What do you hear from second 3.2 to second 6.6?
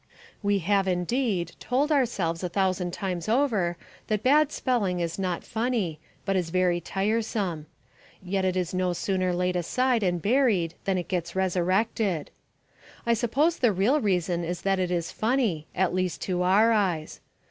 over that bad spelling is not funny, but is